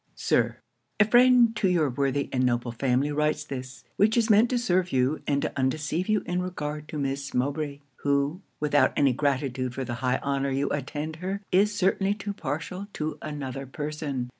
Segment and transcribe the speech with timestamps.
[0.15, 0.57] 'Sir,
[0.99, 4.91] 'A friend to your worthy and noble family writes this; which is meant to serve
[4.91, 9.83] you, and to undeceive you in regard to Miss Mowbray who, without any gratitude for
[9.85, 14.29] the high honour you intend her, is certainly too partial to another person.